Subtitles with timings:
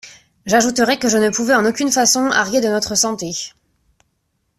[0.47, 3.53] J'ajouterai que je ne pouvais en aucune façon arguer de notre santé.